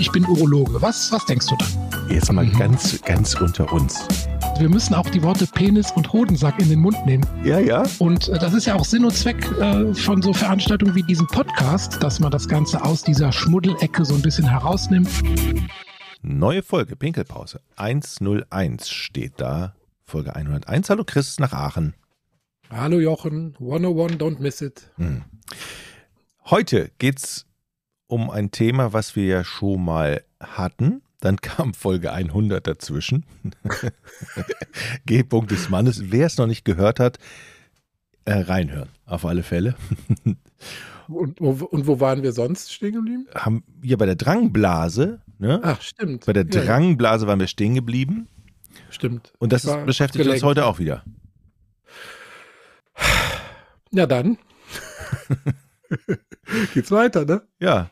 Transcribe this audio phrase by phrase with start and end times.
[0.00, 0.80] ich bin Urologe.
[0.80, 2.08] Was, was denkst du dann?
[2.08, 2.58] Jetzt mal mhm.
[2.58, 4.08] ganz, ganz unter uns.
[4.58, 7.24] Wir müssen auch die Worte Penis und Hodensack in den Mund nehmen.
[7.44, 7.84] Ja, ja.
[7.98, 11.26] Und äh, das ist ja auch Sinn und Zweck äh, von so Veranstaltungen wie diesem
[11.26, 15.10] Podcast, dass man das Ganze aus dieser Schmuddelecke so ein bisschen herausnimmt.
[16.22, 17.60] Neue Folge, Pinkelpause.
[17.76, 19.74] 101 steht da.
[20.04, 20.88] Folge 101.
[20.88, 21.94] Hallo Chris nach Aachen.
[22.70, 23.54] Hallo Jochen.
[23.60, 24.90] 101, don't miss it.
[24.96, 25.24] Hm.
[26.46, 27.46] Heute geht's
[28.10, 31.02] um ein Thema, was wir ja schon mal hatten.
[31.20, 33.24] Dann kam Folge 100 dazwischen.
[35.06, 36.10] G-Punkt des Mannes.
[36.10, 37.18] Wer es noch nicht gehört hat,
[38.24, 38.88] äh, reinhören.
[39.06, 39.74] Auf alle Fälle.
[41.08, 43.26] und, und, wo waren wir sonst stehen geblieben?
[43.34, 45.20] Haben wir bei der Drangblase.
[45.38, 45.60] Ne?
[45.62, 46.26] Ach, stimmt.
[46.26, 48.28] Bei der ja, Drangblase waren wir stehen geblieben.
[48.88, 49.32] Stimmt.
[49.38, 50.42] Und das ist, beschäftigt gelenkt.
[50.42, 51.04] uns heute auch wieder.
[53.92, 54.38] Ja, dann.
[56.74, 57.42] Geht's weiter, ne?
[57.58, 57.90] Ja.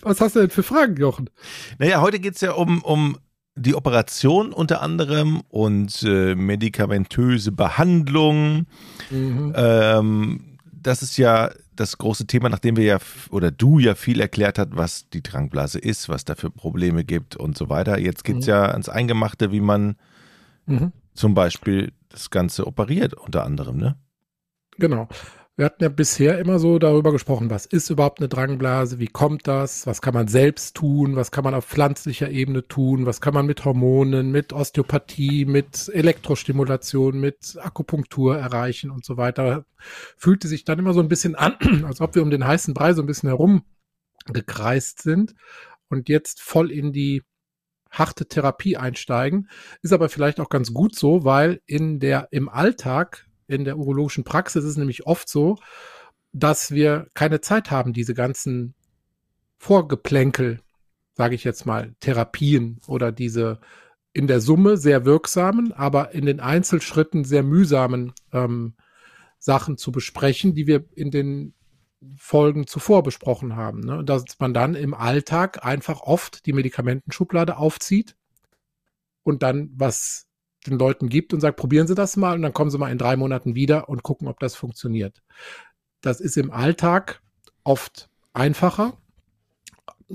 [0.00, 1.28] Was hast du denn für Fragen, Jochen?
[1.78, 3.18] Naja, heute geht es ja um, um
[3.54, 8.66] die Operation unter anderem und äh, medikamentöse Behandlung.
[9.10, 9.52] Mhm.
[9.54, 12.98] Ähm, das ist ja das große Thema, nachdem wir ja
[13.30, 17.36] oder du ja viel erklärt hast, was die Drangblase ist, was da für Probleme gibt
[17.36, 17.98] und so weiter.
[17.98, 18.50] Jetzt geht es mhm.
[18.50, 19.96] ja ans Eingemachte, wie man
[20.66, 20.92] mhm.
[21.14, 23.96] zum Beispiel das Ganze operiert, unter anderem, ne?
[24.78, 25.08] Genau.
[25.54, 29.46] Wir hatten ja bisher immer so darüber gesprochen, was ist überhaupt eine Drangblase, wie kommt
[29.46, 33.34] das, was kann man selbst tun, was kann man auf pflanzlicher Ebene tun, was kann
[33.34, 39.66] man mit Hormonen, mit Osteopathie, mit Elektrostimulation, mit Akupunktur erreichen und so weiter.
[40.16, 41.56] Fühlte sich dann immer so ein bisschen an,
[41.86, 45.34] als ob wir um den heißen Brei so ein bisschen herumgekreist sind
[45.90, 47.24] und jetzt voll in die
[47.90, 49.50] harte Therapie einsteigen.
[49.82, 54.24] Ist aber vielleicht auch ganz gut so, weil in der, im Alltag in der urologischen
[54.24, 55.58] Praxis ist es nämlich oft so,
[56.32, 58.74] dass wir keine Zeit haben, diese ganzen
[59.58, 60.60] Vorgeplänkel,
[61.12, 63.60] sage ich jetzt mal, Therapien oder diese
[64.14, 68.74] in der Summe sehr wirksamen, aber in den Einzelschritten sehr mühsamen ähm,
[69.38, 71.54] Sachen zu besprechen, die wir in den
[72.16, 73.80] Folgen zuvor besprochen haben.
[73.80, 74.04] Ne?
[74.04, 78.16] Dass man dann im Alltag einfach oft die Medikamentenschublade aufzieht
[79.22, 80.26] und dann was
[80.66, 82.98] den Leuten gibt und sagt, probieren Sie das mal und dann kommen Sie mal in
[82.98, 85.22] drei Monaten wieder und gucken, ob das funktioniert.
[86.00, 87.20] Das ist im Alltag
[87.64, 88.96] oft einfacher,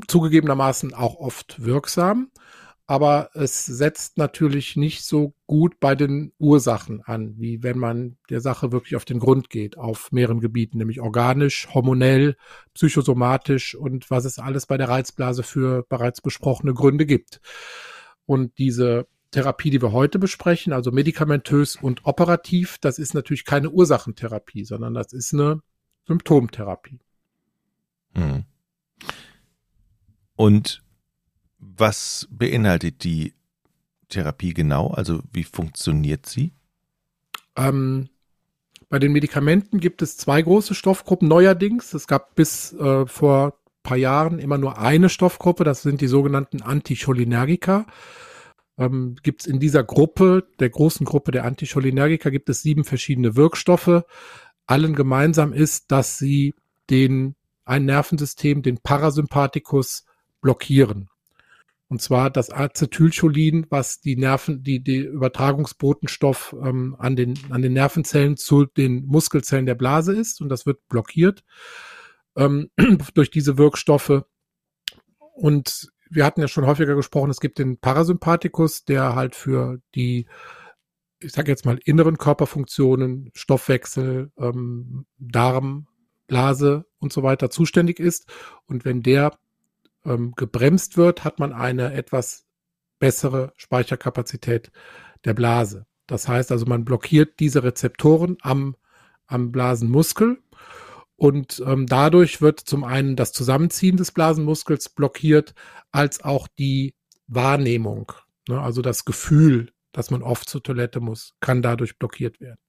[0.08, 2.30] zugegebenermaßen auch oft wirksam,
[2.90, 8.40] aber es setzt natürlich nicht so gut bei den Ursachen an, wie wenn man der
[8.40, 12.38] Sache wirklich auf den Grund geht, auf mehreren Gebieten, nämlich organisch, hormonell,
[12.74, 17.42] psychosomatisch und was es alles bei der Reizblase für bereits besprochene Gründe gibt.
[18.26, 23.70] Und diese Therapie, die wir heute besprechen, also medikamentös und operativ, das ist natürlich keine
[23.70, 25.62] Ursachentherapie, sondern das ist eine
[26.08, 27.00] Symptomtherapie.
[28.16, 28.46] Hm.
[30.36, 30.82] Und
[31.60, 33.36] was beinhaltet die
[34.10, 34.88] Therapie genau?
[34.88, 36.54] Also wie funktioniert sie?
[37.56, 38.10] Ähm,
[38.90, 41.94] bei den Medikamenten gibt es zwei große Stoffgruppen neuerdings.
[41.94, 46.08] Es gab bis äh, vor ein paar Jahren immer nur eine Stoffgruppe, das sind die
[46.08, 47.86] sogenannten Anticholinergika
[48.78, 53.36] ähm, gibt es in dieser Gruppe, der großen Gruppe der Anticholinergika, gibt es sieben verschiedene
[53.36, 54.04] Wirkstoffe.
[54.66, 56.56] Allen gemeinsam ist, dass sie
[56.90, 57.36] den,
[57.66, 60.06] ein Nervensystem, den Parasympathikus,
[60.42, 61.10] blockieren.
[61.90, 67.74] Und zwar das Acetylcholin, was die Nerven, die, die Übertragungsbotenstoff ähm, an, den, an den
[67.74, 70.42] Nervenzellen zu den Muskelzellen der Blase ist.
[70.42, 71.46] Und das wird blockiert
[72.36, 72.70] ähm,
[73.14, 74.24] durch diese Wirkstoffe.
[75.34, 80.28] Und wir hatten ja schon häufiger gesprochen, es gibt den Parasympathikus, der halt für die,
[81.20, 85.88] ich sage jetzt mal, inneren Körperfunktionen, Stoffwechsel, ähm, Darm,
[86.28, 88.28] Blase und so weiter zuständig ist.
[88.66, 89.38] Und wenn der
[90.06, 92.46] ähm, gebremst wird, hat man eine etwas
[93.00, 94.72] bessere Speicherkapazität
[95.26, 95.86] der Blase.
[96.08, 98.76] Das heißt also, man blockiert diese Rezeptoren am,
[99.28, 100.42] am Blasenmuskel
[101.18, 105.54] und ähm, dadurch wird zum einen das Zusammenziehen des Blasenmuskels blockiert,
[105.92, 106.94] als auch die
[107.28, 108.12] Wahrnehmung.
[108.48, 108.62] Ne?
[108.62, 112.60] Also das Gefühl, dass man oft zur Toilette muss, kann dadurch blockiert werden.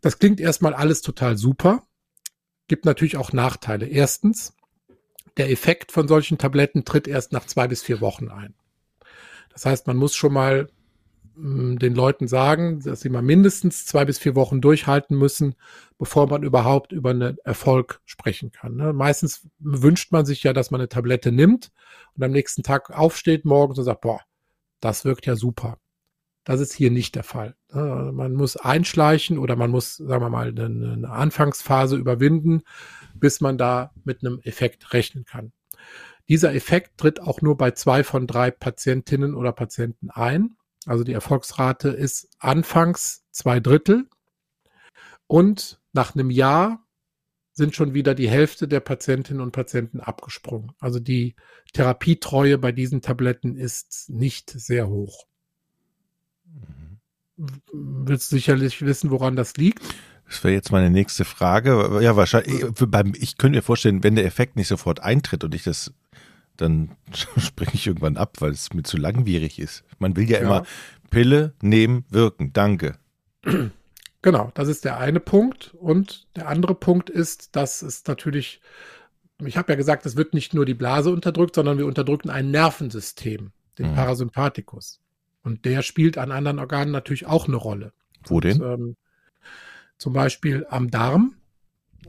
[0.00, 1.82] Das klingt erstmal alles total super,
[2.68, 3.86] gibt natürlich auch Nachteile.
[3.86, 4.54] Erstens,
[5.36, 8.54] der Effekt von solchen Tabletten tritt erst nach zwei bis vier Wochen ein.
[9.50, 10.68] Das heißt, man muss schon mal
[11.36, 15.54] den Leuten sagen, dass sie mal mindestens zwei bis vier Wochen durchhalten müssen,
[15.98, 18.76] bevor man überhaupt über einen Erfolg sprechen kann.
[18.76, 18.92] Ne?
[18.92, 21.72] Meistens wünscht man sich ja, dass man eine Tablette nimmt
[22.14, 24.20] und am nächsten Tag aufsteht morgens und sagt, boah,
[24.80, 25.78] das wirkt ja super.
[26.44, 27.54] Das ist hier nicht der Fall.
[27.72, 28.12] Ne?
[28.14, 32.62] Man muss einschleichen oder man muss, sagen wir mal, eine Anfangsphase überwinden,
[33.14, 35.52] bis man da mit einem Effekt rechnen kann.
[36.28, 40.56] Dieser Effekt tritt auch nur bei zwei von drei Patientinnen oder Patienten ein.
[40.86, 44.08] Also die Erfolgsrate ist anfangs zwei Drittel
[45.26, 46.86] und nach einem Jahr
[47.52, 50.72] sind schon wieder die Hälfte der Patientinnen und Patienten abgesprungen.
[50.78, 51.34] Also die
[51.72, 55.26] Therapietreue bei diesen Tabletten ist nicht sehr hoch.
[56.44, 57.00] Mhm.
[57.72, 59.82] Willst du sicherlich wissen, woran das liegt?
[60.26, 62.00] Das wäre jetzt meine nächste Frage.
[62.02, 62.64] Ja, wahrscheinlich.
[63.20, 65.92] Ich könnte mir vorstellen, wenn der Effekt nicht sofort eintritt und ich das,
[66.56, 66.90] dann
[67.36, 69.84] springe ich irgendwann ab, weil es mir zu langwierig ist.
[69.98, 70.44] Man will ja, ja.
[70.44, 70.66] immer
[71.10, 72.52] Pille nehmen, wirken.
[72.52, 72.98] Danke.
[74.22, 75.74] Genau, das ist der eine Punkt.
[75.74, 78.60] Und der andere Punkt ist, dass es natürlich,
[79.44, 82.50] ich habe ja gesagt, es wird nicht nur die Blase unterdrückt, sondern wir unterdrücken ein
[82.50, 83.94] Nervensystem, den mhm.
[83.94, 85.00] Parasympathikus.
[85.42, 87.92] Und der spielt an anderen Organen natürlich auch eine Rolle.
[88.26, 88.60] Wo denn?
[88.60, 88.96] Und, ähm,
[89.96, 91.36] zum Beispiel am Darm.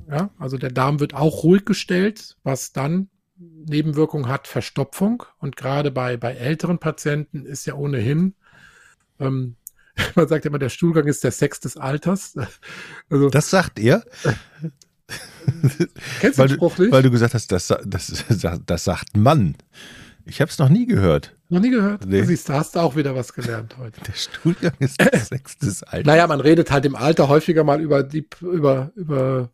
[0.09, 3.09] Ja, also der Darm wird auch ruhig gestellt, was dann
[3.39, 5.23] Nebenwirkung hat, Verstopfung.
[5.37, 8.35] Und gerade bei, bei älteren Patienten ist ja ohnehin
[9.19, 9.55] ähm,
[10.15, 12.35] man sagt immer, der Stuhlgang ist der Sex des Alters.
[13.09, 14.03] Also, das sagt ihr?
[16.19, 16.91] Kennst du den Spruch nicht?
[16.91, 19.55] Weil du gesagt hast, das, das, das, das sagt Mann.
[20.25, 21.37] Ich habe es noch nie gehört.
[21.47, 22.05] Noch nie gehört?
[22.05, 22.23] Nee.
[22.23, 24.01] Siehst du, hast du auch wieder was gelernt heute.
[24.01, 26.05] Der Stuhlgang ist der Sex des Alters.
[26.05, 29.51] Naja, man redet halt im Alter häufiger mal über die, über, über,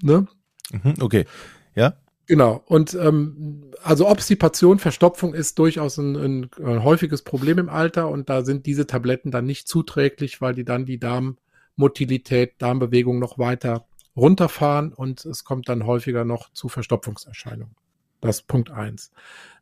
[0.00, 0.26] ne?
[0.72, 1.26] Mhm, okay.
[1.74, 1.98] Ja?
[2.26, 2.62] Genau.
[2.66, 8.28] Und ähm, also Obstipation, Verstopfung ist durchaus ein, ein, ein, häufiges Problem im Alter und
[8.28, 13.86] da sind diese Tabletten dann nicht zuträglich, weil die dann die Darmmotilität, Darmbewegung noch weiter
[14.16, 17.76] runterfahren und es kommt dann häufiger noch zu Verstopfungserscheinungen.
[18.20, 19.12] Das ist Punkt eins.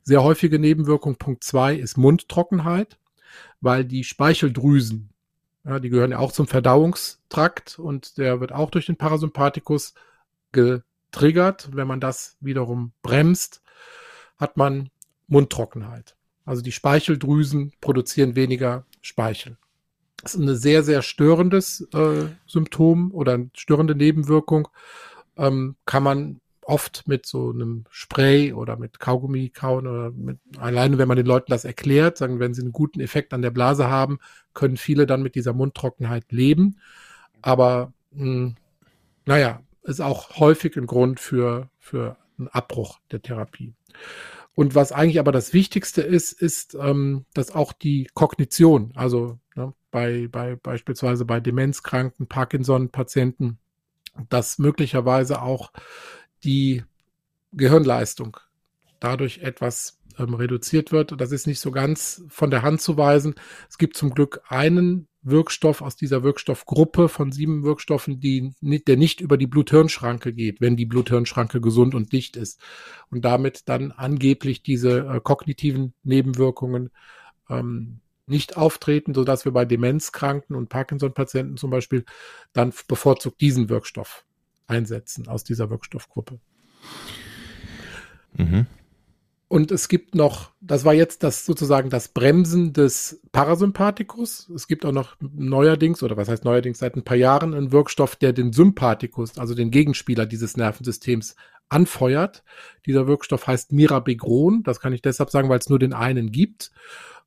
[0.03, 2.99] Sehr häufige Nebenwirkung Punkt zwei ist Mundtrockenheit,
[3.61, 5.11] weil die Speicheldrüsen,
[5.65, 9.93] ja, die gehören ja auch zum Verdauungstrakt und der wird auch durch den Parasympathikus
[10.53, 10.81] ge
[11.15, 11.71] triggert.
[11.73, 13.63] Wenn man das wiederum bremst,
[14.37, 14.91] hat man
[15.29, 16.17] Mundtrockenheit.
[16.45, 19.57] Also die Speicheldrüsen produzieren weniger Speichel.
[20.23, 24.69] Das ist ein sehr, sehr störendes äh, Symptom oder eine störende Nebenwirkung.
[25.37, 30.97] Ähm, kann man oft mit so einem Spray oder mit Kaugummi kauen oder mit, alleine
[30.99, 33.89] wenn man den Leuten das erklärt, sagen, wenn sie einen guten Effekt an der Blase
[33.89, 34.19] haben,
[34.55, 36.79] können viele dann mit dieser Mundtrockenheit leben.
[37.43, 38.55] Aber mh, hm,
[39.27, 43.75] naja, ist auch häufig ein Grund für, für einen Abbruch der Therapie.
[44.55, 49.75] Und was eigentlich aber das Wichtigste ist, ist, ähm, dass auch die Kognition, also ne,
[49.91, 53.59] bei, bei beispielsweise bei Demenzkranken, Parkinson-Patienten,
[54.29, 55.73] dass möglicherweise auch
[56.45, 56.85] die
[57.53, 58.37] Gehirnleistung
[59.01, 61.21] dadurch etwas ähm, reduziert wird.
[61.21, 63.35] Das ist nicht so ganz von der Hand zu weisen.
[63.69, 69.21] Es gibt zum Glück einen Wirkstoff aus dieser Wirkstoffgruppe von sieben Wirkstoffen, die, der nicht
[69.21, 72.61] über die Blut-Hirn-Schranke geht, wenn die Blut-Hirn-Schranke gesund und dicht ist.
[73.11, 76.91] Und damit dann angeblich diese äh, kognitiven Nebenwirkungen
[77.49, 82.05] ähm, nicht auftreten, so dass wir bei Demenzkranken und Parkinson-Patienten zum Beispiel
[82.53, 84.25] dann bevorzugt diesen Wirkstoff
[84.67, 86.39] einsetzen aus dieser Wirkstoffgruppe.
[88.35, 88.67] Mhm.
[89.55, 94.51] Und es gibt noch, das war jetzt das sozusagen das Bremsen des Parasympathikus.
[94.53, 98.17] Es gibt auch noch neuerdings, oder was heißt neuerdings seit ein paar Jahren, einen Wirkstoff,
[98.17, 101.37] der den Sympathikus, also den Gegenspieler dieses Nervensystems,
[101.69, 102.43] anfeuert.
[102.85, 104.65] Dieser Wirkstoff heißt Mirabegron.
[104.65, 106.73] Das kann ich deshalb sagen, weil es nur den einen gibt.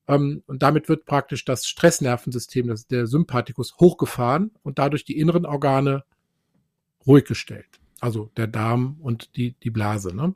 [0.10, 5.46] Ähm, und damit wird praktisch das Stressnervensystem, das der Sympathikus, hochgefahren und dadurch die inneren
[5.46, 6.04] Organe
[7.06, 10.16] ruhig gestellt also der Darm und die, die Blase.
[10.16, 10.36] Ne?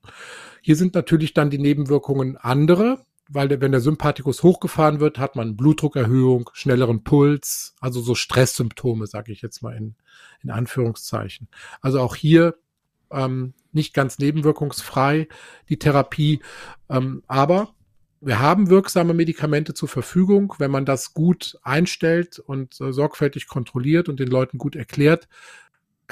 [0.61, 5.35] Hier sind natürlich dann die Nebenwirkungen andere, weil der, wenn der Sympathikus hochgefahren wird, hat
[5.35, 9.95] man Blutdruckerhöhung, schnelleren Puls, also so Stresssymptome, sage ich jetzt mal in,
[10.43, 11.47] in Anführungszeichen.
[11.81, 12.55] Also auch hier
[13.11, 15.27] ähm, nicht ganz nebenwirkungsfrei
[15.69, 16.41] die Therapie,
[16.89, 17.73] ähm, aber
[18.23, 20.53] wir haben wirksame Medikamente zur Verfügung.
[20.59, 25.27] Wenn man das gut einstellt und äh, sorgfältig kontrolliert und den Leuten gut erklärt,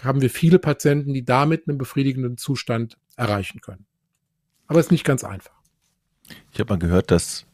[0.03, 3.85] haben wir viele Patienten, die damit einen befriedigenden Zustand erreichen können.
[4.67, 5.53] Aber es ist nicht ganz einfach.
[6.51, 7.45] Ich habe mal gehört, dass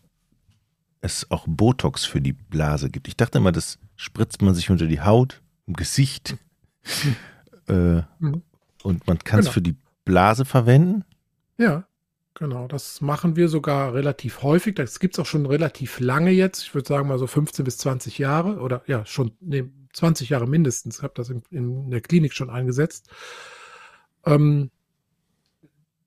[1.01, 3.07] es auch Botox für die Blase gibt.
[3.07, 6.37] Ich dachte immer, das spritzt man sich unter die Haut, im Gesicht.
[7.67, 8.41] äh, mhm.
[8.83, 9.53] Und man kann es genau.
[9.53, 11.05] für die Blase verwenden.
[11.57, 11.87] Ja,
[12.33, 12.67] genau.
[12.67, 14.75] Das machen wir sogar relativ häufig.
[14.75, 16.63] Das gibt es auch schon relativ lange jetzt.
[16.63, 19.63] Ich würde sagen mal so 15 bis 20 Jahre oder ja, schon nee,
[19.95, 23.09] 20 Jahre mindestens, habe das in, in, der Klinik schon eingesetzt.
[24.25, 24.69] Ähm,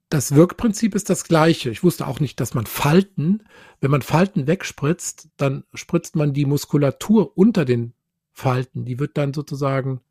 [0.09, 1.69] das Wirkprinzip ist das gleiche.
[1.69, 3.43] Ich wusste auch nicht, dass man Falten,
[3.81, 7.93] wenn man Falten wegspritzt, dann spritzt man die Muskulatur unter den
[8.31, 8.85] Falten.
[8.85, 10.01] Die wird dann sozusagen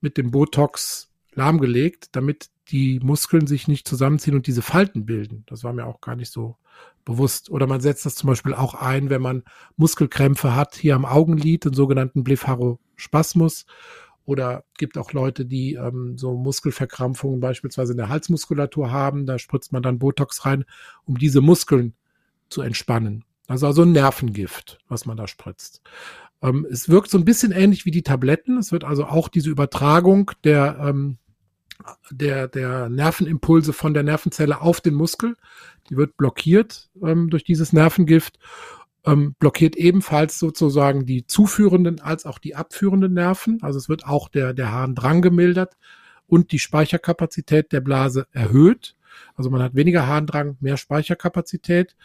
[0.00, 5.44] mit dem Botox lahmgelegt, damit die Muskeln sich nicht zusammenziehen und diese Falten bilden.
[5.46, 6.56] Das war mir auch gar nicht so
[7.04, 7.50] bewusst.
[7.50, 9.44] Oder man setzt das zum Beispiel auch ein, wenn man
[9.76, 13.66] Muskelkrämpfe hat, hier am Augenlid, den sogenannten Blepharospasmus.
[14.24, 19.24] Oder gibt auch Leute, die ähm, so Muskelverkrampfungen beispielsweise in der Halsmuskulatur haben.
[19.24, 20.64] Da spritzt man dann Botox rein,
[21.04, 21.94] um diese Muskeln
[22.48, 23.24] zu entspannen.
[23.46, 25.80] Also also ein Nervengift, was man da spritzt.
[26.42, 28.58] Ähm, es wirkt so ein bisschen ähnlich wie die Tabletten.
[28.58, 31.18] Es wird also auch diese Übertragung der ähm,
[32.10, 35.36] der, der Nervenimpulse von der Nervenzelle auf den Muskel.
[35.90, 38.38] Die wird blockiert ähm, durch dieses Nervengift,
[39.04, 43.58] ähm, blockiert ebenfalls sozusagen die zuführenden als auch die abführenden Nerven.
[43.62, 45.76] Also es wird auch der, der Harndrang gemildert
[46.26, 48.96] und die Speicherkapazität der Blase erhöht.
[49.34, 51.96] Also man hat weniger Harndrang, mehr Speicherkapazität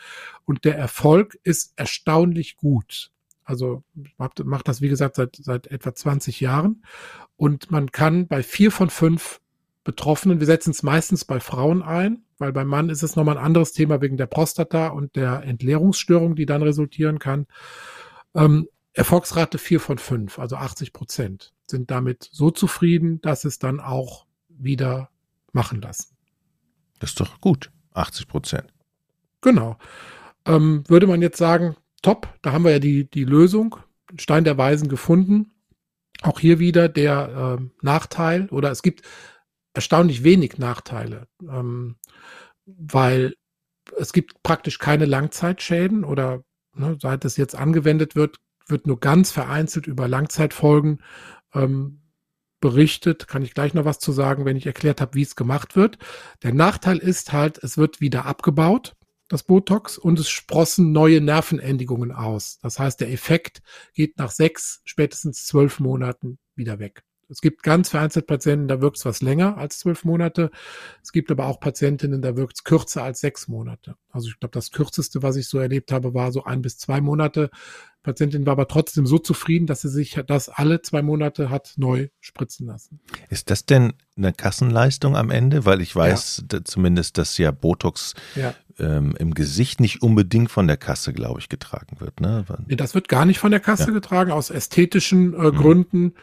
[0.46, 3.12] und der Erfolg ist erstaunlich gut.
[3.44, 3.84] Also
[4.18, 6.84] macht das, wie gesagt, seit, seit etwa 20 Jahren.
[7.36, 9.41] Und man kann bei vier von fünf
[9.84, 13.44] Betroffenen, wir setzen es meistens bei Frauen ein, weil beim Mann ist es nochmal ein
[13.44, 17.48] anderes Thema wegen der Prostata und der Entleerungsstörung, die dann resultieren kann.
[18.36, 23.80] Ähm, Erfolgsrate vier von fünf, also 80 Prozent, sind damit so zufrieden, dass es dann
[23.80, 25.10] auch wieder
[25.54, 26.16] machen lassen.
[27.00, 28.74] Das ist doch gut, 80 Prozent.
[29.42, 29.78] Genau.
[30.46, 33.78] Ähm, würde man jetzt sagen, top, da haben wir ja die, die Lösung,
[34.18, 35.52] Stein der Weisen gefunden.
[36.22, 39.02] Auch hier wieder der äh, Nachteil oder es gibt
[39.74, 41.98] erstaunlich wenig Nachteile, ähm,
[42.66, 43.36] weil
[43.98, 48.38] es gibt praktisch keine Langzeitschäden oder ne, seit es jetzt angewendet wird,
[48.68, 51.02] wird nur ganz vereinzelt über Langzeitfolgen
[51.54, 52.02] ähm,
[52.60, 53.28] berichtet.
[53.28, 55.98] Kann ich gleich noch was zu sagen, wenn ich erklärt habe, wie es gemacht wird.
[56.44, 58.96] Der Nachteil ist halt, es wird wieder abgebaut,
[59.28, 62.60] das Botox, und es sprossen neue Nervenendigungen aus.
[62.62, 63.62] Das heißt, der Effekt
[63.94, 67.04] geht nach sechs, spätestens zwölf Monaten wieder weg.
[67.32, 70.52] Es gibt ganz vereinzelt Patienten, da wirkt es was länger als zwölf Monate.
[71.02, 73.96] Es gibt aber auch Patientinnen, da wirkt es kürzer als sechs Monate.
[74.10, 77.00] Also ich glaube, das kürzeste, was ich so erlebt habe, war so ein bis zwei
[77.00, 77.50] Monate.
[78.00, 81.74] Die Patientin war aber trotzdem so zufrieden, dass sie sich das alle zwei Monate hat
[81.78, 83.00] neu spritzen lassen.
[83.30, 85.66] Ist das denn eine Kassenleistung am Ende?
[85.66, 86.66] Weil ich weiß ja.
[86.66, 88.54] zumindest, dass ja Botox ja.
[88.78, 92.20] Ähm, im Gesicht nicht unbedingt von der Kasse, glaube ich, getragen wird.
[92.20, 92.46] Ne?
[92.68, 93.92] Nee, das wird gar nicht von der Kasse ja.
[93.92, 95.56] getragen, aus ästhetischen äh, mhm.
[95.56, 96.14] Gründen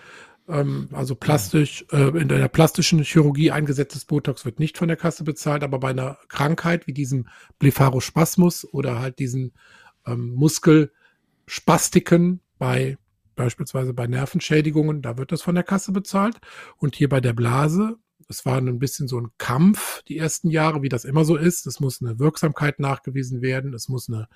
[0.48, 5.24] ähm, also plastisch, äh, in der plastischen Chirurgie eingesetztes Botox wird nicht von der Kasse
[5.24, 7.28] bezahlt, aber bei einer Krankheit wie diesem
[7.58, 9.52] Blepharospasmus oder halt diesen
[10.06, 12.98] ähm, Muskelspastiken bei
[13.36, 16.38] beispielsweise bei Nervenschädigungen, da wird das von der Kasse bezahlt.
[16.76, 17.96] Und hier bei der Blase,
[18.28, 21.66] es war ein bisschen so ein Kampf die ersten Jahre, wie das immer so ist.
[21.66, 24.28] Es muss eine Wirksamkeit nachgewiesen werden, es muss eine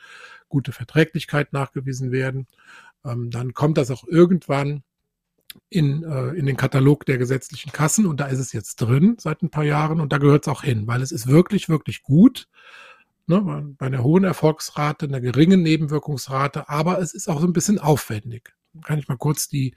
[0.49, 2.47] gute Verträglichkeit nachgewiesen werden.
[3.05, 4.85] Ähm, dann kommt das auch irgendwann
[5.69, 9.43] in, äh, in den Katalog der gesetzlichen Kassen und da ist es jetzt drin seit
[9.43, 12.49] ein paar Jahren und da gehört es auch hin, weil es ist wirklich, wirklich gut.
[13.29, 17.79] Ne, bei einer hohen Erfolgsrate, einer geringen Nebenwirkungsrate, aber es ist auch so ein bisschen
[17.79, 18.53] aufwendig.
[18.83, 19.75] Kann ich mal kurz die,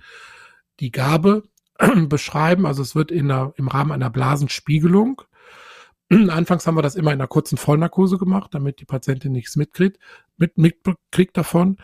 [0.79, 1.43] die Gabe
[2.07, 2.65] beschreiben.
[2.65, 5.21] Also es wird in der, im Rahmen einer Blasenspiegelung.
[6.09, 9.99] Anfangs haben wir das immer in einer kurzen Vollnarkose gemacht, damit die Patientin nichts mitkriegt,
[10.37, 11.77] mit, mitkriegt davon.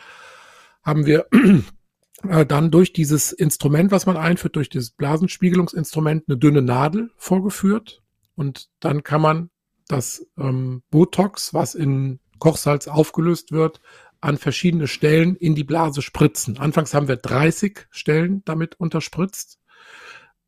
[0.84, 1.28] Haben wir
[2.28, 8.02] äh, dann durch dieses Instrument, was man einführt, durch dieses Blasenspiegelungsinstrument, eine dünne Nadel vorgeführt.
[8.36, 9.50] Und dann kann man
[9.88, 13.82] das ähm, Botox, was in Kochsalz aufgelöst wird,
[14.22, 16.58] an verschiedene Stellen in die Blase spritzen.
[16.58, 19.60] Anfangs haben wir 30 Stellen damit unterspritzt.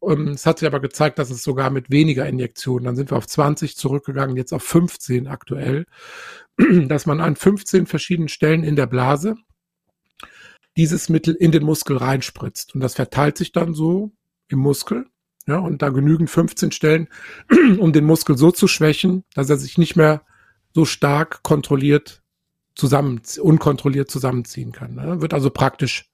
[0.01, 3.17] Ähm, es hat sich aber gezeigt, dass es sogar mit weniger Injektionen, dann sind wir
[3.17, 5.85] auf 20 zurückgegangen, jetzt auf 15 aktuell,
[6.87, 9.35] dass man an 15 verschiedenen Stellen in der Blase
[10.77, 12.73] dieses Mittel in den Muskel reinspritzt.
[12.75, 14.11] Und das verteilt sich dann so
[14.47, 15.05] im Muskel.
[15.45, 17.09] Ja, und da genügen 15 Stellen,
[17.79, 20.23] um den Muskel so zu schwächen, dass er sich nicht mehr
[20.73, 22.23] so stark kontrolliert
[22.75, 24.95] zusammen, unkontrolliert zusammenziehen kann.
[24.95, 25.21] Ne?
[25.21, 26.09] Wird also praktisch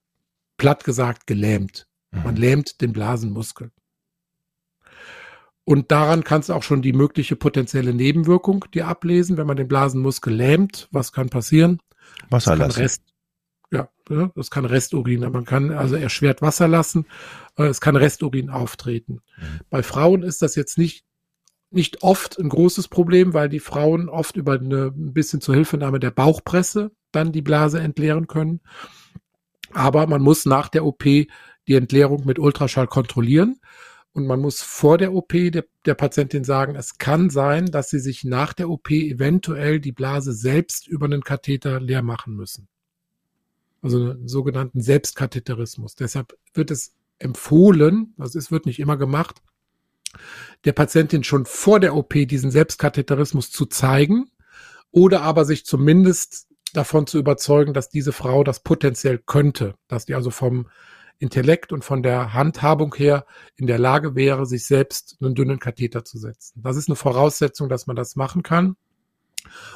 [0.57, 1.87] platt gesagt gelähmt.
[2.11, 2.41] Man mhm.
[2.41, 3.71] lähmt den Blasenmuskel.
[5.63, 9.67] Und daran kannst du auch schon die mögliche potenzielle Nebenwirkung dir ablesen, wenn man den
[9.67, 10.87] Blasenmuskel lähmt.
[10.91, 11.79] Was kann passieren?
[12.31, 13.03] Wasser kann Rest,
[13.71, 15.21] ja, ja, das kann Resturin.
[15.21, 17.05] Man kann also erschwert Wasser lassen.
[17.55, 19.21] Äh, es kann Resturin auftreten.
[19.37, 19.59] Mhm.
[19.69, 21.05] Bei Frauen ist das jetzt nicht
[21.71, 25.99] nicht oft ein großes Problem, weil die Frauen oft über eine ein bisschen zur Hilfenahme
[25.99, 28.61] der Bauchpresse dann die Blase entleeren können.
[29.73, 31.27] Aber man muss nach der OP die
[31.67, 33.59] Entleerung mit Ultraschall kontrollieren.
[34.13, 37.99] Und man muss vor der OP der, der Patientin sagen, es kann sein, dass sie
[37.99, 42.67] sich nach der OP eventuell die Blase selbst über einen Katheter leer machen müssen
[43.81, 45.95] also einen sogenannten Selbstkatheterismus.
[45.95, 49.41] Deshalb wird es empfohlen, das ist, wird nicht immer gemacht,
[50.65, 54.31] der Patientin schon vor der OP diesen Selbstkatheterismus zu zeigen
[54.91, 60.15] oder aber sich zumindest davon zu überzeugen, dass diese Frau das potenziell könnte, dass die
[60.15, 60.67] also vom
[61.19, 66.05] Intellekt und von der Handhabung her in der Lage wäre, sich selbst einen dünnen Katheter
[66.05, 66.61] zu setzen.
[66.63, 68.77] Das ist eine Voraussetzung, dass man das machen kann.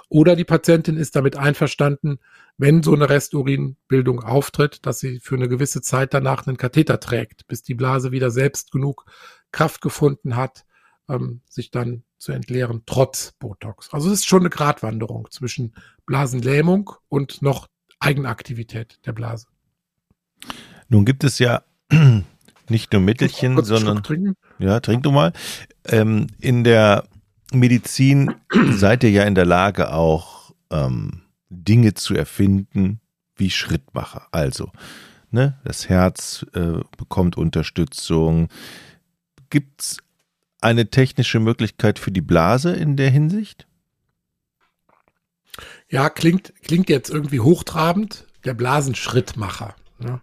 [0.10, 2.20] Oder die Patientin ist damit einverstanden,
[2.58, 7.48] wenn so eine Resturinbildung auftritt, dass sie für eine gewisse Zeit danach einen Katheter trägt,
[7.48, 9.06] bis die Blase wieder selbst genug
[9.52, 10.66] Kraft gefunden hat,
[11.10, 13.90] ähm, sich dann zu entleeren, trotz Botox.
[13.92, 17.68] Also es ist schon eine Gratwanderung zwischen Blasenlähmung und noch
[18.00, 19.48] Eigenaktivität der Blase.
[20.90, 21.64] Nun gibt es ja
[22.70, 24.04] nicht nur Mittelchen, sondern
[24.60, 25.34] ja, trink du mal.
[25.86, 27.06] Ähm, in der
[27.54, 28.36] Medizin
[28.72, 33.00] seid ihr ja in der Lage auch ähm, Dinge zu erfinden
[33.36, 34.28] wie Schrittmacher.
[34.32, 34.72] Also,
[35.32, 38.50] ne, das Herz äh, bekommt Unterstützung.
[39.50, 39.98] Gibt es
[40.62, 43.68] eine technische Möglichkeit für die Blase in der Hinsicht?
[45.90, 48.26] Ja, klingt, klingt jetzt irgendwie hochtrabend.
[48.46, 49.76] Der Blasenschrittmacher.
[50.00, 50.20] Ne?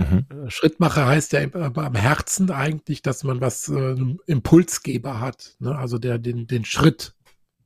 [0.00, 0.26] Mhm.
[0.46, 5.76] Äh, Schrittmacher heißt ja am Herzen eigentlich, dass man was äh, Impulsgeber hat, ne?
[5.76, 7.14] also der den, den Schritt,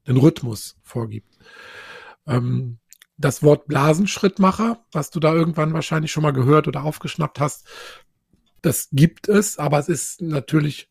[0.06, 1.38] den Rhythmus vorgibt.
[2.26, 2.78] Ähm,
[3.16, 7.66] das Wort Blasenschrittmacher, was du da irgendwann wahrscheinlich schon mal gehört oder aufgeschnappt hast,
[8.60, 10.90] das gibt es, aber es ist natürlich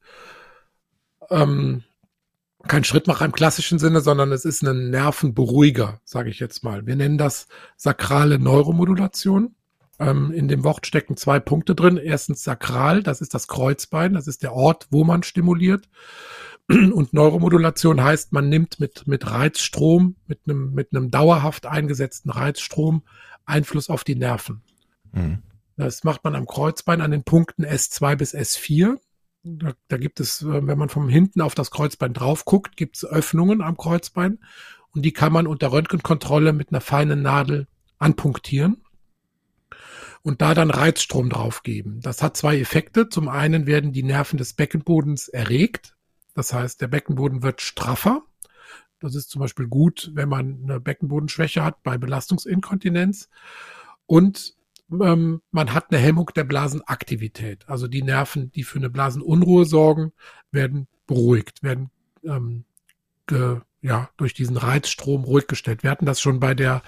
[1.29, 1.83] ähm,
[2.67, 6.85] kein Schrittmacher im klassischen Sinne, sondern es ist ein Nervenberuhiger, sage ich jetzt mal.
[6.85, 9.55] Wir nennen das sakrale Neuromodulation.
[9.99, 11.97] Ähm, in dem Wort stecken zwei Punkte drin.
[11.97, 15.87] Erstens sakral, das ist das Kreuzbein, das ist der Ort, wo man stimuliert.
[16.69, 23.03] Und Neuromodulation heißt, man nimmt mit, mit Reizstrom, mit einem, mit einem dauerhaft eingesetzten Reizstrom
[23.45, 24.61] Einfluss auf die Nerven.
[25.11, 25.39] Mhm.
[25.75, 28.97] Das macht man am Kreuzbein an den Punkten S2 bis S4.
[29.43, 32.95] Da, da gibt es, äh, wenn man von hinten auf das Kreuzbein drauf guckt, gibt
[32.97, 34.39] es Öffnungen am Kreuzbein
[34.91, 37.67] und die kann man unter Röntgenkontrolle mit einer feinen Nadel
[37.99, 38.82] anpunktieren
[40.23, 41.99] und da dann Reizstrom draufgeben.
[42.01, 43.09] Das hat zwei Effekte.
[43.09, 45.95] Zum einen werden die Nerven des Beckenbodens erregt.
[46.33, 48.23] Das heißt, der Beckenboden wird straffer.
[48.99, 53.29] Das ist zum Beispiel gut, wenn man eine Beckenbodenschwäche hat bei Belastungsinkontinenz.
[54.05, 54.55] Und
[54.89, 57.67] ähm, man hat eine Hemmung der Blasenaktivität.
[57.67, 60.13] Also die Nerven, die für eine Blasenunruhe sorgen,
[60.51, 61.91] werden beruhigt, werden
[62.23, 62.63] ähm,
[63.27, 65.83] ge, ja, durch diesen Reizstrom ruhig gestellt.
[65.83, 66.81] Wir hatten das schon bei der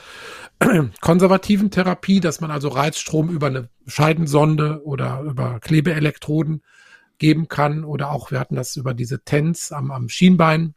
[1.02, 6.64] konservativen Therapie, dass man also Reizstrom über eine Scheidensonde oder über Klebeelektroden
[7.18, 10.74] geben kann oder auch wir hatten das über diese TENS am, am Schienbein.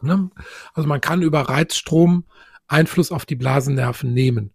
[0.00, 0.30] Ne?
[0.72, 2.24] Also man kann über Reizstrom
[2.68, 4.52] Einfluss auf die Blasennerven nehmen.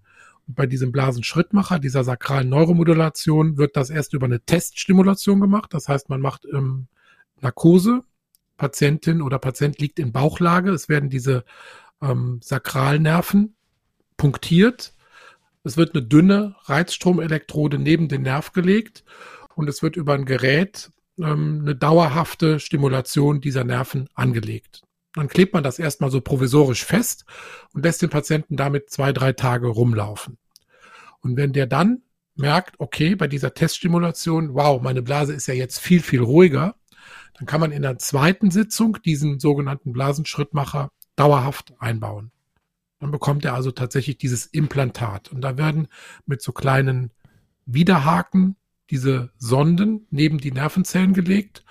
[0.47, 5.73] Und bei diesem Blasenschrittmacher, dieser sakralen Neuromodulation, wird das erst über eine Teststimulation gemacht.
[5.73, 6.88] Das heißt, man macht ähm,
[7.41, 8.03] Narkose
[8.57, 10.71] Patientin oder Patient liegt in Bauchlage.
[10.71, 11.43] Es werden diese
[12.01, 13.55] ähm, Sakralnerven
[14.17, 14.93] punktiert.
[15.63, 19.03] Es wird eine dünne Reizstromelektrode neben den Nerv gelegt
[19.55, 24.83] und es wird über ein Gerät ähm, eine dauerhafte Stimulation dieser Nerven angelegt.
[25.13, 27.25] Dann klebt man das erstmal so provisorisch fest
[27.73, 30.37] und lässt den Patienten damit zwei, drei Tage rumlaufen.
[31.21, 32.03] Und wenn der dann
[32.35, 36.75] merkt, okay, bei dieser Teststimulation, wow, meine Blase ist ja jetzt viel, viel ruhiger,
[37.37, 42.31] dann kann man in der zweiten Sitzung diesen sogenannten Blasenschrittmacher dauerhaft einbauen.
[42.99, 45.31] Dann bekommt er also tatsächlich dieses Implantat.
[45.31, 45.87] Und da werden
[46.25, 47.11] mit so kleinen
[47.65, 48.55] Widerhaken
[48.89, 51.65] diese Sonden neben die Nervenzellen gelegt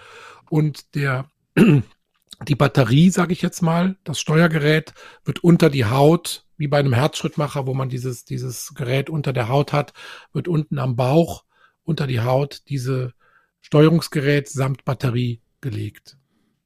[0.50, 1.30] und der
[2.48, 4.92] die Batterie, sage ich jetzt mal, das Steuergerät
[5.24, 9.48] wird unter die Haut, wie bei einem Herzschrittmacher, wo man dieses dieses Gerät unter der
[9.48, 9.92] Haut hat,
[10.32, 11.44] wird unten am Bauch
[11.84, 13.14] unter die Haut diese
[13.60, 16.16] Steuerungsgerät samt Batterie gelegt.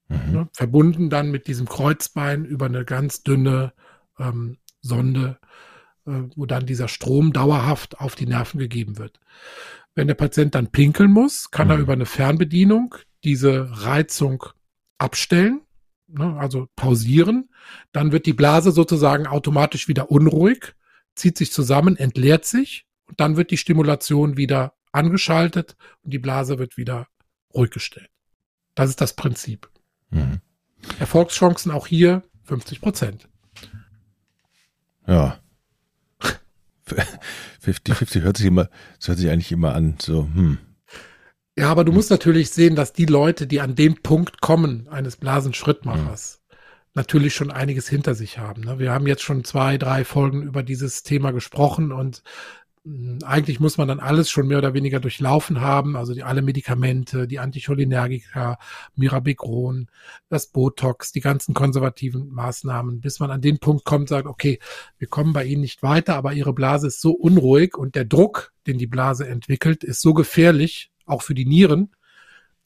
[0.09, 0.33] Mhm.
[0.33, 0.49] Ne?
[0.53, 3.73] Verbunden dann mit diesem Kreuzbein über eine ganz dünne
[4.19, 5.39] ähm, Sonde,
[6.07, 9.21] äh, wo dann dieser Strom dauerhaft auf die Nerven gegeben wird.
[9.95, 11.73] Wenn der Patient dann pinkeln muss, kann mhm.
[11.73, 14.45] er über eine Fernbedienung diese Reizung
[14.99, 15.63] abstellen,
[16.07, 17.51] ne, also pausieren.
[17.93, 20.75] Dann wird die Blase sozusagen automatisch wieder unruhig,
[21.15, 26.59] zieht sich zusammen, entleert sich und dann wird die Stimulation wieder angeschaltet und die Blase
[26.59, 27.09] wird wieder
[27.55, 28.11] ruhig gestellt.
[28.79, 29.69] Das ist das Prinzip.
[30.11, 30.41] Mhm.
[31.01, 33.29] Erfolgschancen auch hier 50 Prozent.
[35.05, 35.41] Ja.
[37.65, 40.59] 50-50 hört sich immer, das hört sich eigentlich immer an, so, hm.
[41.57, 45.17] Ja, aber du musst natürlich sehen, dass die Leute, die an dem Punkt kommen, eines
[45.17, 46.57] Blasenschrittmachers, mhm.
[46.95, 48.63] natürlich schon einiges hinter sich haben.
[48.63, 48.79] Ne?
[48.79, 52.23] Wir haben jetzt schon zwei, drei Folgen über dieses Thema gesprochen und
[53.25, 57.27] eigentlich muss man dann alles schon mehr oder weniger durchlaufen haben, also die, alle Medikamente,
[57.27, 58.59] die Anticholinergika,
[58.95, 59.89] Mirabegron,
[60.29, 64.59] das Botox, die ganzen konservativen Maßnahmen, bis man an den Punkt kommt, sagt, okay,
[64.99, 68.53] wir kommen bei Ihnen nicht weiter, aber Ihre Blase ist so unruhig und der Druck,
[68.67, 71.91] den die Blase entwickelt, ist so gefährlich, auch für die Nieren,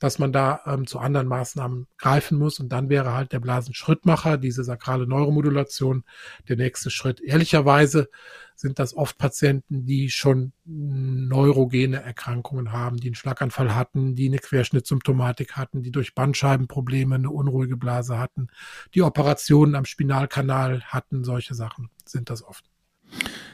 [0.03, 2.59] dass man da ähm, zu anderen Maßnahmen greifen muss.
[2.59, 6.03] Und dann wäre halt der Blasenschrittmacher, diese sakrale Neuromodulation,
[6.49, 7.21] der nächste Schritt.
[7.21, 8.09] Ehrlicherweise
[8.57, 14.39] sind das oft Patienten, die schon neurogene Erkrankungen haben, die einen Schlaganfall hatten, die eine
[14.39, 18.49] Querschnittsymptomatik hatten, die durch Bandscheibenprobleme eine unruhige Blase hatten,
[18.95, 22.65] die Operationen am Spinalkanal hatten, solche Sachen sind das oft.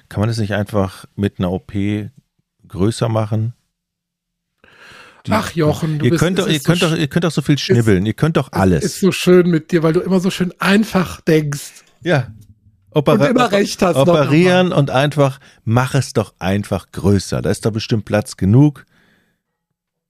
[0.09, 1.75] Kann man das nicht einfach mit einer OP
[2.67, 3.53] größer machen?
[5.31, 7.43] Ach Jochen, du ihr bist, könnt doch, ihr, könnt so doch, ihr könnt doch so
[7.43, 8.85] viel schnibbeln, ist, ihr könnt doch alles.
[8.85, 11.85] Ist so schön mit dir, weil du immer so schön einfach denkst.
[12.03, 12.29] Ja.
[12.91, 13.97] Opera und immer recht hast.
[13.97, 17.43] Operieren und einfach, mach es doch einfach größer.
[17.43, 18.87] Da ist doch bestimmt Platz genug.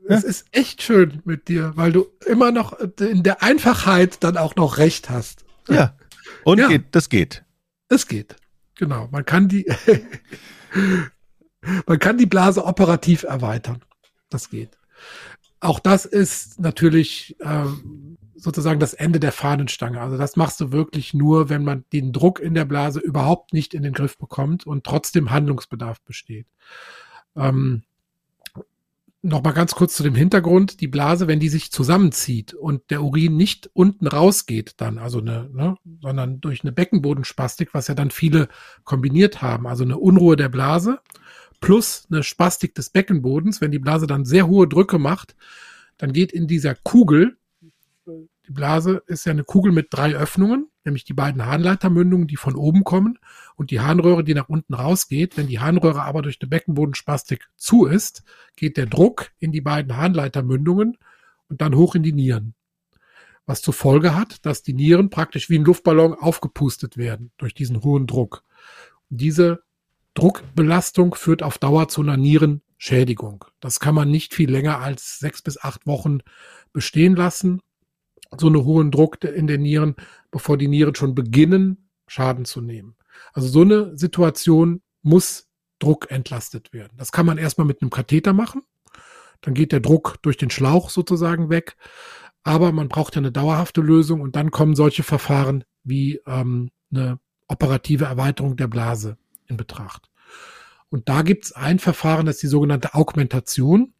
[0.08, 0.28] Es ja?
[0.28, 4.78] ist echt schön mit dir, weil du immer noch in der Einfachheit dann auch noch
[4.78, 5.44] recht hast.
[5.68, 5.94] Ja.
[6.44, 6.68] Und ja.
[6.68, 7.44] Geht, das geht.
[7.88, 8.36] Es geht.
[8.76, 9.08] Genau.
[9.10, 9.66] Man kann die,
[11.86, 13.82] man kann die Blase operativ erweitern.
[14.30, 14.78] Das geht.
[15.60, 20.00] Auch das ist natürlich ähm, sozusagen das Ende der Fahnenstange.
[20.00, 23.74] Also das machst du wirklich nur, wenn man den Druck in der Blase überhaupt nicht
[23.74, 26.46] in den Griff bekommt und trotzdem Handlungsbedarf besteht.
[27.34, 27.82] Ähm,
[29.20, 30.80] Nochmal ganz kurz zu dem Hintergrund.
[30.80, 35.50] Die Blase, wenn die sich zusammenzieht und der Urin nicht unten rausgeht, dann, also eine,
[35.52, 38.48] ne, sondern durch eine Beckenbodenspastik, was ja dann viele
[38.84, 41.00] kombiniert haben, also eine Unruhe der Blase
[41.60, 45.36] plus eine Spastik des Beckenbodens, wenn die Blase dann sehr hohe Drücke macht,
[45.96, 47.36] dann geht in dieser Kugel,
[48.06, 52.56] die Blase ist ja eine Kugel mit drei Öffnungen, nämlich die beiden Harnleitermündungen, die von
[52.56, 53.18] oben kommen
[53.56, 55.36] und die Harnröhre, die nach unten rausgeht.
[55.36, 58.22] Wenn die Harnröhre aber durch eine Beckenbodenspastik zu ist,
[58.56, 60.96] geht der Druck in die beiden Harnleitermündungen
[61.48, 62.54] und dann hoch in die Nieren.
[63.44, 67.82] Was zur Folge hat, dass die Nieren praktisch wie ein Luftballon aufgepustet werden durch diesen
[67.82, 68.44] hohen Druck.
[69.10, 69.62] Diese
[70.18, 73.44] Druckbelastung führt auf Dauer zu einer Nierenschädigung.
[73.60, 76.18] Das kann man nicht viel länger als sechs bis acht Wochen
[76.72, 77.60] bestehen lassen.
[78.36, 79.94] So einen hohen Druck in den Nieren,
[80.32, 82.96] bevor die Nieren schon beginnen, Schaden zu nehmen.
[83.32, 85.46] Also so eine Situation muss
[85.78, 86.94] Druck entlastet werden.
[86.96, 88.62] Das kann man erstmal mit einem Katheter machen.
[89.40, 91.76] Dann geht der Druck durch den Schlauch sozusagen weg.
[92.42, 97.20] Aber man braucht ja eine dauerhafte Lösung und dann kommen solche Verfahren wie ähm, eine
[97.46, 100.07] operative Erweiterung der Blase in Betracht.
[100.90, 103.92] Und da gibt's ein Verfahren, das ist die sogenannte Augmentation,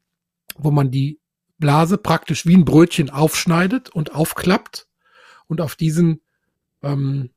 [0.57, 1.20] wo man die
[1.59, 4.87] Blase praktisch wie ein Brötchen aufschneidet und aufklappt
[5.46, 6.20] und auf diesen
[6.83, 7.31] ähm,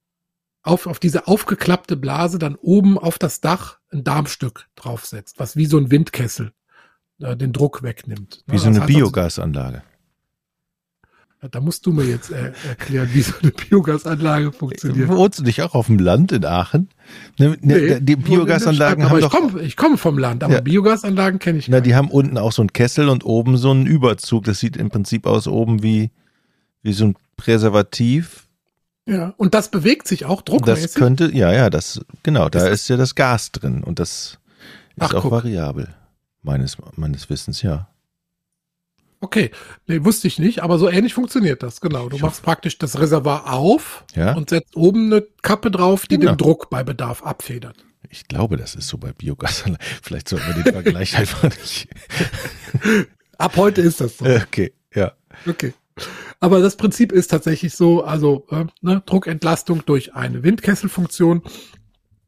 [0.63, 5.65] auf, auf diese aufgeklappte Blase dann oben auf das Dach ein Darmstück draufsetzt, was wie
[5.65, 6.53] so ein Windkessel
[7.19, 8.43] äh, den Druck wegnimmt.
[8.45, 9.81] Wie so eine Biogasanlage.
[11.49, 15.09] Da musst du mir jetzt äh, erklären, wie so eine Biogasanlage funktioniert.
[15.09, 16.89] Wohnst du nicht auch auf dem Land in Aachen?
[17.39, 20.61] Ne, ne, nee, die Biogasanlagen haben ich komme komm vom Land, aber ja.
[20.61, 21.73] Biogasanlagen kenne ich nicht.
[21.73, 24.43] Na, die haben unten auch so einen Kessel und oben so einen Überzug.
[24.43, 26.11] Das sieht im Prinzip aus oben wie,
[26.83, 28.47] wie so ein Präservativ.
[29.07, 30.83] Ja, und das bewegt sich auch druckmäßig.
[30.83, 34.37] Das könnte, ja, ja, das, genau, da ist, ist ja das Gas drin und das
[34.95, 35.31] ist Ach, auch guck.
[35.31, 35.87] variabel.
[36.43, 37.87] Meines, meines Wissens, ja.
[39.23, 39.51] Okay,
[39.85, 42.09] nee, wusste ich nicht, aber so ähnlich funktioniert das, genau.
[42.09, 44.33] Du machst praktisch das Reservoir auf ja?
[44.33, 46.31] und setzt oben eine Kappe drauf, die genau.
[46.31, 47.85] den Druck bei Bedarf abfedert.
[48.09, 49.63] Ich glaube, das ist so bei Biogas.
[50.01, 51.87] Vielleicht sollten wir den Vergleich einfach nicht.
[53.37, 54.25] Ab heute ist das so.
[54.25, 55.11] Okay, ja.
[55.47, 55.73] Okay.
[56.39, 61.43] Aber das Prinzip ist tatsächlich so, also äh, ne, Druckentlastung durch eine Windkesselfunktion.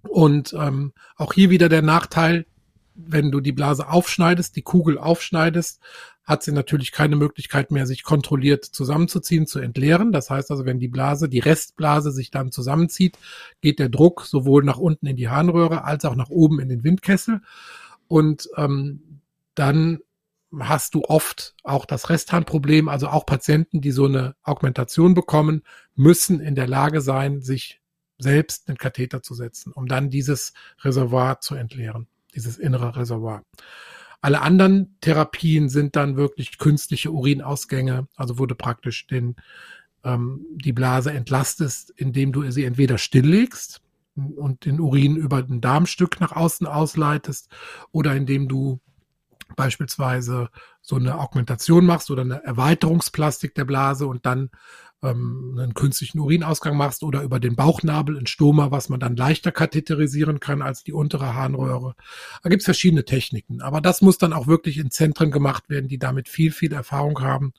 [0.08, 2.45] Und ähm, auch hier wieder der Nachteil,
[2.93, 5.79] wenn du die Blase aufschneidest, die Kugel aufschneidest,
[6.23, 10.12] hat sie natürlich keine Möglichkeit mehr, sich kontrolliert zusammenzuziehen, zu entleeren.
[10.12, 13.17] Das heißt also, wenn die Blase, die Restblase sich dann zusammenzieht,
[13.62, 16.83] geht der Druck sowohl nach unten in die Harnröhre als auch nach oben in den
[16.83, 17.41] Windkessel.
[18.07, 19.21] Und ähm,
[19.55, 19.99] dann
[20.59, 22.88] hast du oft auch das Restharnproblem.
[22.88, 25.63] Also auch Patienten, die so eine Augmentation bekommen,
[25.95, 27.81] müssen in der Lage sein, sich
[28.17, 33.43] selbst einen Katheter zu setzen, um dann dieses Reservoir zu entleeren, dieses innere Reservoir.
[34.23, 39.36] Alle anderen Therapien sind dann wirklich künstliche Urinausgänge, also du praktisch den,
[40.05, 43.81] ähm, die Blase entlastest, indem du sie entweder stilllegst
[44.15, 47.49] und den Urin über ein Darmstück nach außen ausleitest
[47.91, 48.79] oder indem du
[49.57, 50.47] beispielsweise
[50.81, 54.51] so eine Augmentation machst oder eine Erweiterungsplastik der Blase und dann
[55.03, 59.51] ähm, einen künstlichen Urinausgang machst oder über den Bauchnabel ein Stoma, was man dann leichter
[59.51, 61.95] katheterisieren kann als die untere Harnröhre.
[62.41, 65.99] Da gibt's verschiedene Techniken, aber das muss dann auch wirklich in Zentren gemacht werden, die
[65.99, 67.53] damit viel, viel Erfahrung haben.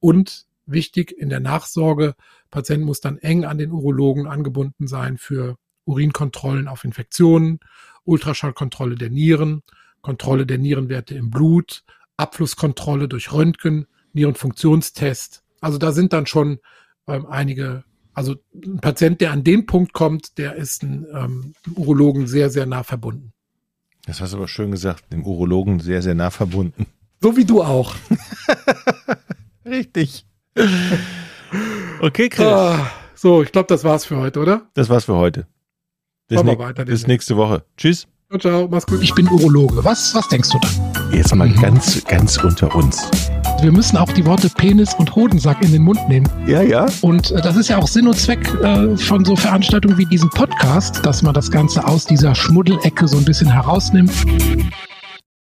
[0.00, 2.14] Und wichtig in der Nachsorge,
[2.50, 7.60] Patient muss dann eng an den Urologen angebunden sein für Urinkontrollen auf Infektionen,
[8.04, 9.62] Ultraschallkontrolle der Nieren,
[10.00, 11.84] Kontrolle der Nierenwerte im Blut,
[12.16, 15.42] Abflusskontrolle durch Röntgen, Nierenfunktionstest.
[15.60, 16.58] Also da sind dann schon
[17.06, 22.26] ähm, einige, also ein Patient, der an den Punkt kommt, der ist ein ähm, Urologen
[22.26, 23.32] sehr, sehr nah verbunden.
[24.06, 26.86] Das hast du aber schön gesagt, dem Urologen sehr, sehr nah verbunden.
[27.20, 27.94] So wie du auch.
[29.64, 30.24] Richtig.
[32.00, 32.46] Okay, Chris.
[32.46, 34.70] Ah, so, ich glaube, das war's für heute, oder?
[34.74, 35.46] Das war's für heute.
[36.28, 37.64] Bis, ne weiter bis nächste Woche.
[37.76, 38.06] Tschüss.
[38.28, 39.02] Ciao, ciao, mach's gut.
[39.02, 39.82] Ich bin Urologe.
[39.84, 41.16] Was, was denkst du da?
[41.16, 43.08] Jetzt mal ganz, ganz unter uns.
[43.60, 46.28] Wir müssen auch die Worte Penis und Hodensack in den Mund nehmen.
[46.46, 46.86] Ja, ja.
[47.00, 50.30] Und äh, das ist ja auch Sinn und Zweck äh, von so Veranstaltungen wie diesem
[50.30, 54.12] Podcast, dass man das Ganze aus dieser Schmuddelecke so ein bisschen herausnimmt.